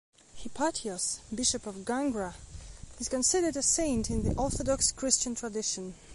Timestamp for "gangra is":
1.85-3.07